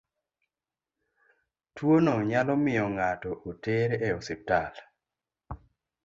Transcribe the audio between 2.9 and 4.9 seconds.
ng'ato oter e osiptal.